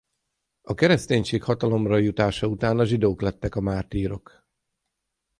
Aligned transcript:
A 0.61 0.73
kereszténység 0.73 1.43
hatalomra 1.43 1.97
jutása 1.97 2.47
után 2.47 2.79
a 2.79 2.85
zsidók 2.85 3.21
lettek 3.21 3.55
a 3.55 3.61
mártírok. 3.61 4.45